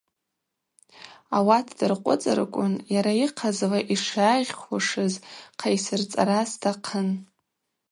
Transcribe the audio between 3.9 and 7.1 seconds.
йшагъьхушыз хъайсырцӏара стахъын.